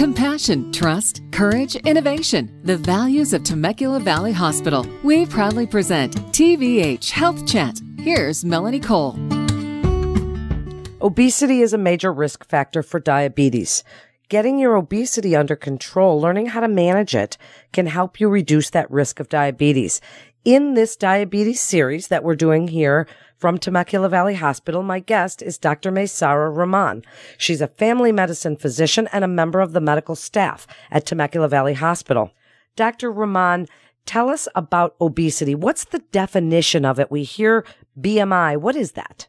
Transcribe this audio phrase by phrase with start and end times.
[0.00, 4.86] Compassion, trust, courage, innovation, the values of Temecula Valley Hospital.
[5.02, 7.82] We proudly present TVH Health Chat.
[7.98, 9.18] Here's Melanie Cole.
[11.02, 13.84] Obesity is a major risk factor for diabetes.
[14.30, 17.36] Getting your obesity under control, learning how to manage it,
[17.74, 20.00] can help you reduce that risk of diabetes.
[20.46, 23.06] In this diabetes series that we're doing here
[23.40, 25.90] from Temecula Valley Hospital, my guest is Dr.
[25.90, 27.02] Maysara Rahman.
[27.38, 31.72] She's a family medicine physician and a member of the medical staff at Temecula Valley
[31.72, 32.32] Hospital.
[32.76, 33.10] Dr.
[33.10, 33.66] Rahman,
[34.04, 35.54] tell us about obesity.
[35.54, 37.10] What's the definition of it?
[37.10, 37.64] We hear
[37.98, 38.58] BMI.
[38.58, 39.26] What is that?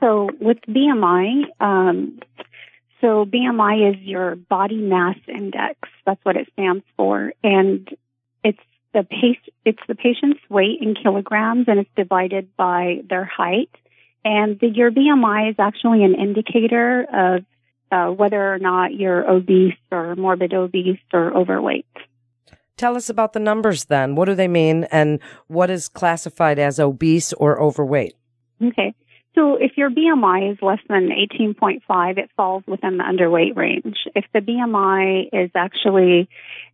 [0.00, 2.20] So with BMI, um,
[3.00, 5.78] so BMI is your body mass index.
[6.04, 7.88] That's what it stands for, and
[8.44, 8.58] it's
[8.94, 9.38] the pace.
[9.64, 13.70] It's the patient's weight in kilograms, and it's divided by their height.
[14.24, 17.44] And the, your BMI is actually an indicator of
[17.90, 21.86] uh, whether or not you're obese or morbid obese or overweight.
[22.76, 24.14] Tell us about the numbers then.
[24.14, 25.18] What do they mean, and
[25.48, 28.14] what is classified as obese or overweight?
[28.62, 28.94] Okay.
[29.38, 33.96] So if your BMI is less than 18.5, it falls within the underweight range.
[34.16, 36.28] If the BMI is actually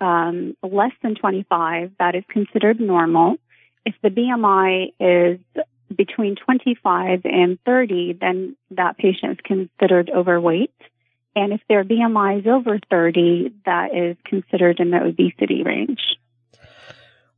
[0.00, 3.36] um, less than 25, that is considered normal.
[3.84, 5.38] If the BMI is
[5.94, 10.72] between 25 and 30, then that patient is considered overweight.
[11.34, 16.00] And if their BMI is over 30, that is considered in the obesity range.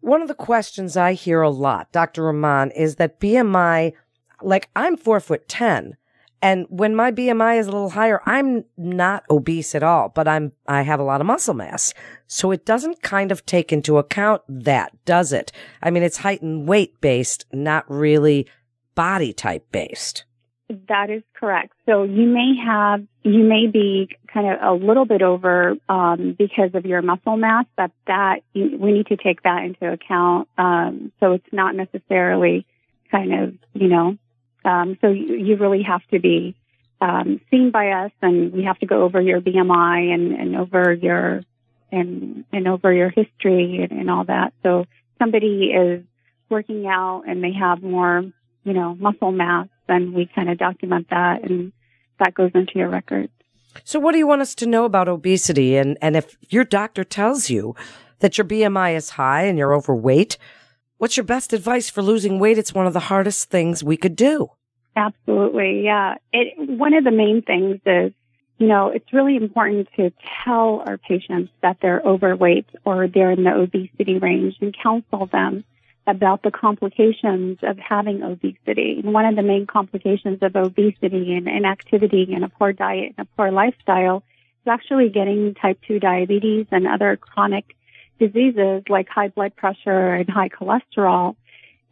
[0.01, 2.23] One of the questions I hear a lot, Dr.
[2.23, 3.95] Rahman, is that BMI
[4.43, 5.97] like I'm four foot 10.
[6.41, 10.53] And when my BMI is a little higher, I'm not obese at all, but I'm,
[10.67, 11.95] I have a lot of muscle mass.
[12.27, 15.51] So it doesn't kind of take into account that, does it?
[15.83, 18.47] I mean, it's height and weight based, not really
[18.95, 20.25] body type based.
[20.89, 21.73] That is correct.
[21.87, 26.71] So you may have, you may be kind of a little bit over um, because
[26.75, 30.49] of your muscle mass, but that we need to take that into account.
[30.59, 32.67] Um, so it's not necessarily
[33.11, 34.19] kind of, you know,
[34.69, 36.55] um, so you, you, really have to be
[37.01, 40.93] um, seen by us, and we have to go over your BMI and, and over
[40.93, 41.43] your
[41.91, 44.53] and and over your history and, and all that.
[44.63, 44.85] So
[45.19, 46.05] somebody is
[46.51, 48.25] working out and they have more,
[48.65, 51.73] you know, muscle mass, then we kind of document that, and
[52.19, 53.31] that goes into your record.
[53.85, 55.77] So, what do you want us to know about obesity?
[55.77, 57.75] And and if your doctor tells you
[58.19, 60.37] that your BMI is high and you're overweight,
[60.99, 62.59] What's your best advice for losing weight?
[62.59, 64.51] It's one of the hardest things we could do.
[64.99, 65.85] Absolutely.
[65.85, 66.17] Yeah.
[66.33, 68.13] It, one of the main things is,
[68.59, 70.13] you know, it's really important to
[70.45, 75.63] tell our patients that they're overweight or they're in the obesity range and counsel them
[76.09, 79.01] about the complications of having obesity.
[79.05, 83.29] And one of the main complications of obesity and inactivity and a poor diet and
[83.29, 84.25] a poor lifestyle
[84.65, 87.77] is actually getting type 2 diabetes and other chronic
[88.19, 91.37] diseases like high blood pressure and high cholesterol.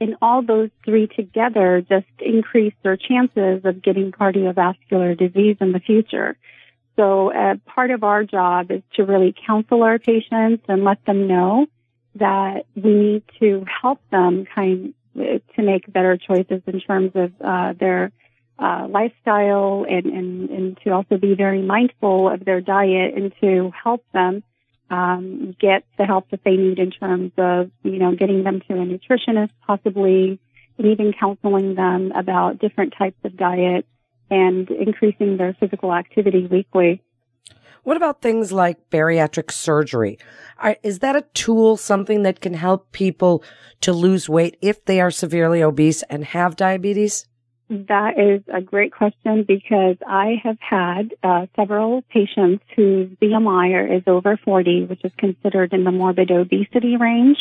[0.00, 5.80] And all those three together just increase their chances of getting cardiovascular disease in the
[5.80, 6.36] future.
[6.96, 11.26] So uh, part of our job is to really counsel our patients and let them
[11.26, 11.66] know
[12.16, 17.72] that we need to help them kind to make better choices in terms of uh,
[17.78, 18.12] their
[18.58, 23.70] uh, lifestyle and, and, and to also be very mindful of their diet and to
[23.82, 24.42] help them
[24.90, 28.74] um, get the help that they need in terms of, you know, getting them to
[28.74, 30.38] a nutritionist possibly,
[30.78, 33.86] and even counseling them about different types of diet
[34.30, 37.02] and increasing their physical activity weekly.
[37.82, 40.18] What about things like bariatric surgery?
[40.82, 43.44] Is that a tool, something that can help people
[43.82, 47.26] to lose weight if they are severely obese and have diabetes?
[47.68, 54.04] That is a great question because I have had uh, several patients whose BMI is
[54.06, 57.38] over 40, which is considered in the morbid obesity range.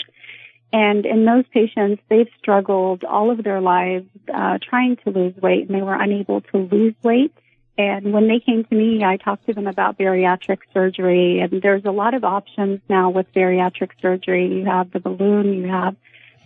[0.73, 5.67] And in those patients, they've struggled all of their lives uh, trying to lose weight
[5.67, 7.31] and they were unable to lose weight.
[7.77, 11.39] And when they came to me, I talked to them about bariatric surgery.
[11.39, 14.47] And there's a lot of options now with bariatric surgery.
[14.47, 15.95] You have the balloon, you have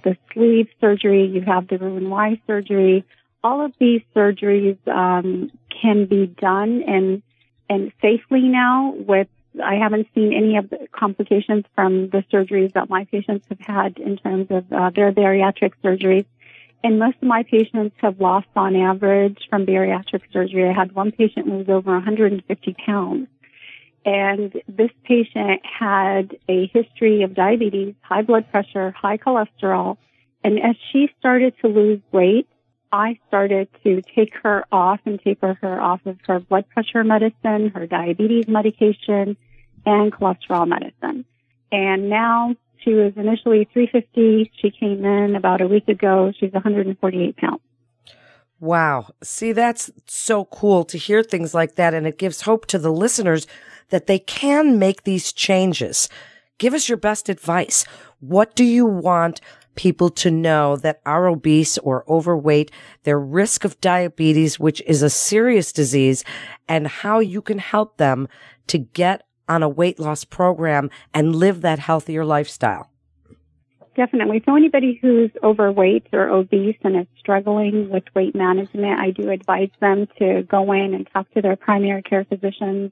[0.04, 3.06] the sleeve surgery, you have the Roux-en-Y surgery
[3.44, 5.52] all of these surgeries um,
[5.82, 7.22] can be done and
[7.70, 8.94] and safely now.
[8.96, 9.28] With
[9.64, 13.98] I haven't seen any of the complications from the surgeries that my patients have had
[13.98, 16.26] in terms of uh, their bariatric surgeries.
[16.84, 20.70] And most of my patients have lost on average from bariatric surgery.
[20.70, 23.28] I had one patient who was over 150 pounds.
[24.06, 29.98] And this patient had a history of diabetes, high blood pressure, high cholesterol.
[30.42, 32.48] And as she started to lose weight,
[32.92, 37.70] I started to take her off and taper her off of her blood pressure medicine,
[37.70, 39.38] her diabetes medication,
[39.86, 41.26] and cholesterol medicine.
[41.72, 44.52] And now she was initially 350.
[44.60, 46.32] She came in about a week ago.
[46.40, 47.62] She's 148 pounds.
[48.60, 49.12] Wow.
[49.24, 51.94] See, that's so cool to hear things like that.
[51.94, 53.48] And it gives hope to the listeners
[53.90, 56.10] that they can make these changes.
[56.58, 57.86] Give us your best advice.
[58.20, 59.40] What do you want
[59.80, 62.70] people to know that are obese or overweight,
[63.04, 66.22] their risk of diabetes, which is a serious disease,
[66.68, 68.28] and how you can help them
[68.68, 72.92] to get on a weight loss program and live that healthier lifestyle?
[73.96, 74.44] Definitely.
[74.46, 79.72] So anybody who's overweight or obese and is struggling with weight management, I do advise
[79.80, 82.92] them to go in and talk to their primary care physicians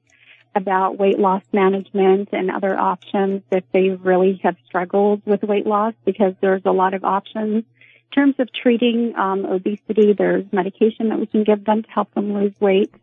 [0.55, 5.93] about weight loss management and other options if they really have struggled with weight loss
[6.05, 7.63] because there's a lot of options.
[8.11, 12.13] In terms of treating um, obesity, there's medication that we can give them to help
[12.13, 12.93] them lose weight.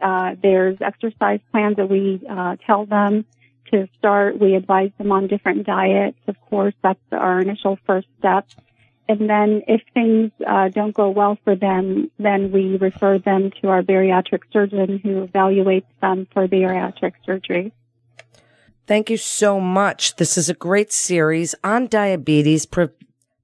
[0.00, 3.24] Uh, there's exercise plans that we uh, tell them
[3.70, 4.38] to start.
[4.38, 6.18] We advise them on different diets.
[6.26, 8.46] Of course, that's our initial first step.
[9.08, 13.68] And then if things uh, don't go well for them, then we refer them to
[13.68, 17.72] our bariatric surgeon who evaluates them for bariatric surgery.
[18.86, 20.16] Thank you so much.
[20.16, 22.88] This is a great series on diabetes pre-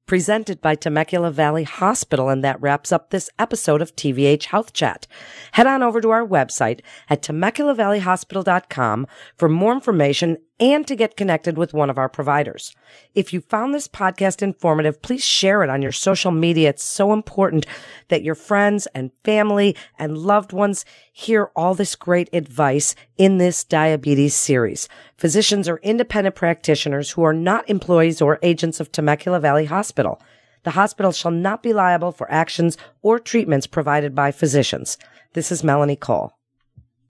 [0.06, 2.28] presented by Temecula Valley Hospital.
[2.28, 5.06] And that wraps up this episode of TVH Health Chat.
[5.52, 11.56] Head on over to our website at TemeculaValleyHospital.com for more information and to get connected
[11.56, 12.76] with one of our providers.
[13.14, 16.68] If you found this podcast informative, please share it on your social media.
[16.68, 17.66] It's so important
[18.08, 23.64] that your friends and family and loved ones hear all this great advice in this
[23.64, 24.88] diabetes series.
[25.16, 30.20] Physicians are independent practitioners who are not employees or agents of Temecula Valley Hospital.
[30.62, 34.98] The hospital shall not be liable for actions or treatments provided by physicians.
[35.32, 36.34] This is Melanie Cole.